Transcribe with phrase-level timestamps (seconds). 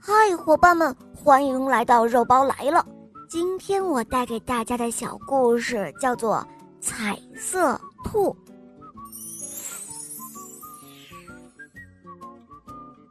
[0.00, 2.86] 嗨，伙伴们，欢迎来到肉包来了。
[3.28, 6.36] 今天我带给大家的小故事叫做
[6.80, 8.30] 《彩色兔》。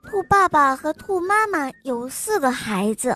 [0.09, 3.15] 兔爸爸和兔妈妈有四个孩子，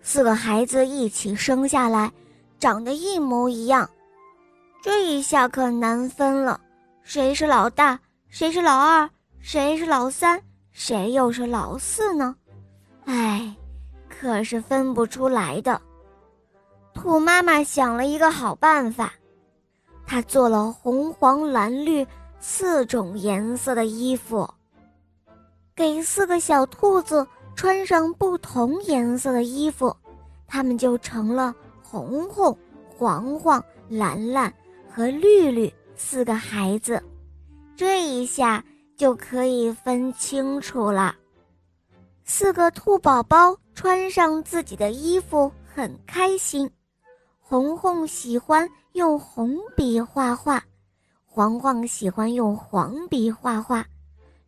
[0.00, 2.12] 四个孩子一起生下来，
[2.58, 3.88] 长得一模一样。
[4.82, 6.60] 这一下可难分了，
[7.02, 7.98] 谁是老大，
[8.28, 9.08] 谁是老二，
[9.40, 10.40] 谁是老三，
[10.70, 12.36] 谁又是老四呢？
[13.04, 13.54] 哎，
[14.08, 15.80] 可是分不出来的。
[16.92, 19.12] 兔妈妈想了一个好办法，
[20.06, 22.06] 她做了红、黄、蓝、绿
[22.38, 24.48] 四种颜色的衣服。
[25.74, 29.94] 给四个小兔子穿上不同颜色的衣服，
[30.46, 32.56] 它们就成了红红、
[32.96, 34.52] 黄黄、蓝蓝
[34.88, 37.02] 和绿绿四个孩子。
[37.76, 38.64] 这一下
[38.96, 41.14] 就可以分清楚了。
[42.26, 46.68] 四个兔宝宝穿上自己的衣服，很开心。
[47.38, 50.64] 红红喜欢用红笔画画，
[51.26, 53.84] 黄黄喜欢用黄笔画画。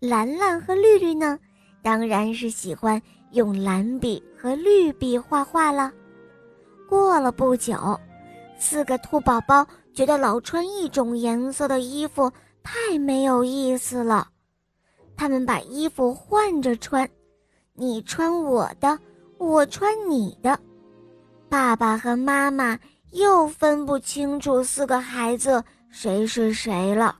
[0.00, 1.38] 蓝蓝和绿绿呢，
[1.82, 3.00] 当然是喜欢
[3.32, 5.92] 用蓝笔和绿笔画画了。
[6.88, 7.98] 过了不久，
[8.58, 14.28] 四个兔宝宝觉得老穿一种颜色的衣服太没有意思了，
[15.14, 17.08] 他们把衣服换着穿，
[17.76, 18.98] 你穿我的，
[19.38, 20.58] 我穿你的。
[21.48, 22.78] 爸爸和妈妈
[23.12, 27.18] 又分不清楚四个孩子谁是谁了。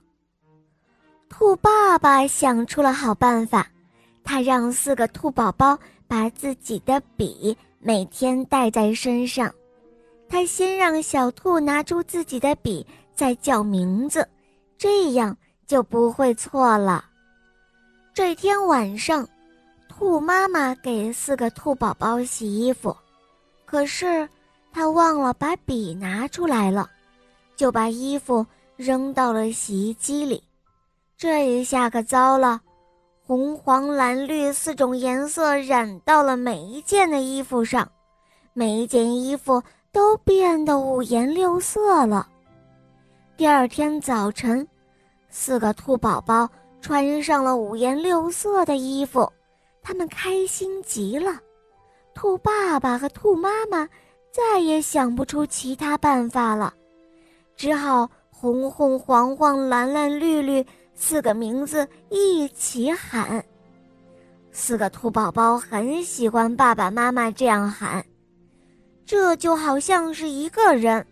[1.29, 3.67] 兔爸爸想出了好办法，
[4.23, 5.77] 他让四个兔宝宝
[6.07, 9.53] 把自己的笔每天带在身上。
[10.29, 14.27] 他先让小兔拿出自己的笔，再叫名字，
[14.77, 17.05] 这样就不会错了。
[18.13, 19.27] 这天晚上，
[19.97, 22.95] 兔妈妈给四个兔宝宝洗衣服，
[23.65, 24.29] 可是
[24.71, 26.87] 她忘了把笔拿出来了，
[27.55, 30.43] 就把衣服扔到了洗衣机里。
[31.17, 32.61] 这一下可糟了，
[33.25, 37.89] 红、黄、蓝、绿四种颜色染到了每一件的衣服上，
[38.53, 42.27] 每一件衣服都变得五颜六色了。
[43.35, 44.65] 第二天早晨，
[45.27, 46.47] 四个兔宝宝
[46.81, 49.27] 穿上了五颜六色的衣服，
[49.87, 51.39] 他们开心极了。
[52.13, 53.87] 兔爸爸和兔妈妈
[54.33, 56.73] 再也想不出其他办法了，
[57.55, 60.65] 只好红红、黄黄、蓝蓝、绿绿。
[60.93, 63.41] 四个名字一起喊，
[64.51, 68.03] 四个兔宝宝很喜欢爸爸妈妈这样喊，
[69.05, 71.05] 这就好像是一个人。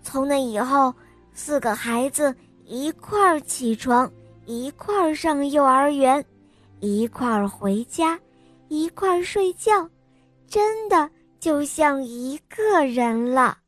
[0.00, 0.94] 从那以后，
[1.34, 2.34] 四个孩子
[2.64, 4.10] 一块儿起床，
[4.46, 6.24] 一块儿上幼儿园，
[6.80, 8.18] 一块儿回家，
[8.68, 9.88] 一块儿睡觉，
[10.46, 11.08] 真的
[11.40, 13.58] 就像一个人了。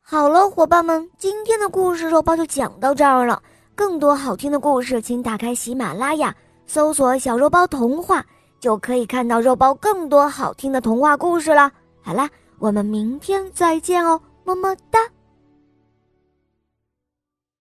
[0.00, 3.42] 好了，伙伴们，今天的故事肉包就讲到这儿了。
[3.74, 6.34] 更多好听的故事，请打开喜马拉雅，
[6.66, 8.24] 搜索“小肉包童话”，
[8.58, 11.70] 就可以看到肉包更多好听的童话故事了。
[12.00, 12.28] 好啦，
[12.58, 14.98] 我们明天再见哦，么么哒。